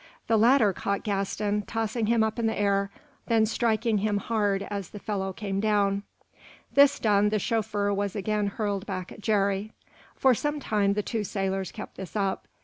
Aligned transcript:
The 0.25 0.35
latter 0.35 0.73
caught 0.73 1.03
Gaston, 1.03 1.61
tossing 1.61 2.07
him 2.07 2.23
up 2.23 2.39
in 2.39 2.47
the 2.47 2.57
air, 2.57 2.89
then 3.27 3.45
striking 3.45 3.99
him 3.99 4.17
hard 4.17 4.65
as 4.71 4.89
the 4.89 4.97
fellow 4.99 5.31
came 5.31 5.59
down. 5.59 6.01
This 6.73 6.97
done, 6.99 7.29
the 7.29 7.37
chauffeur 7.37 7.93
was 7.93 8.15
again 8.15 8.47
hurled 8.47 8.87
back 8.87 9.11
at 9.11 9.21
Jerry. 9.21 9.73
For 10.15 10.33
some 10.33 10.59
time 10.59 10.93
the 10.93 11.03
two 11.03 11.23
sailors 11.23 11.71
kept 11.71 11.97
this 11.97 12.15
up. 12.15 12.47